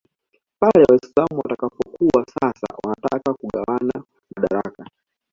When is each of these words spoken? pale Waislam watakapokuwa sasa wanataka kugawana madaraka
pale 0.59 0.83
Waislam 0.89 1.37
watakapokuwa 1.37 2.25
sasa 2.39 2.67
wanataka 2.83 3.33
kugawana 3.33 4.03
madaraka 4.35 4.89